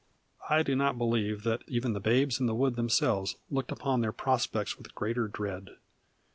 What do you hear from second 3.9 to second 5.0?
their prospects with